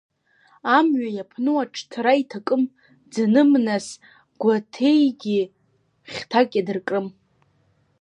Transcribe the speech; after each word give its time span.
Амҩа 0.77 1.09
иаԥну 1.11 1.55
аҽҭра 1.63 2.13
иҭакым, 2.21 2.63
ӡным, 3.11 3.49
нас, 3.65 3.87
Гәаҭеигьы 4.41 5.41
хьҭак 6.13 6.49
иадыркрым. 6.55 7.07